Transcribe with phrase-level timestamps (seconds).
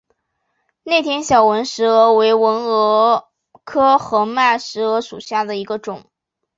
[0.81, 3.29] 内田小纹石蛾为纹石蛾
[3.63, 6.05] 科合脉石蛾属下的一个种。